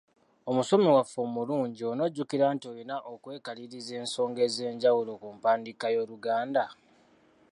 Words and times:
"Omusomi 0.49 0.87
waffe 0.95 1.17
omulungi, 1.25 1.81
on'ojjukira 1.91 2.45
nti 2.55 2.65
olina 2.71 2.95
okwekaliriza 3.11 3.93
ensonga 4.01 4.39
ez’enjawulo 4.47 5.11
ku 5.21 5.27
mpandiika 5.37 5.85
y’Oluganda." 5.93 6.63